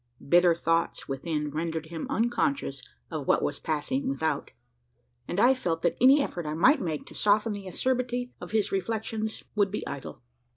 Bitter 0.29 0.55
thoughts 0.55 1.07
within 1.07 1.51
rendered 1.51 1.85
him 1.85 2.07
unconscious 2.09 2.81
of 3.11 3.27
what 3.27 3.43
was 3.43 3.59
passing 3.59 4.09
without; 4.09 4.49
and 5.27 5.39
I 5.39 5.53
felt 5.53 5.83
that 5.83 5.95
any 6.01 6.23
effort 6.23 6.47
I 6.47 6.55
might 6.55 6.81
make 6.81 7.05
to 7.05 7.13
soften 7.13 7.53
the 7.53 7.67
acerbity 7.67 8.31
of 8.41 8.49
his 8.49 8.71
reflections 8.71 9.43
would 9.53 9.69
be 9.69 9.85
idle. 9.85 10.23